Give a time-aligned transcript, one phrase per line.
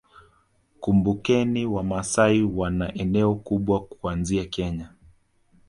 [0.79, 4.89] Kumbukeni Wamasai wana eneo kubwa kuanzia Kenya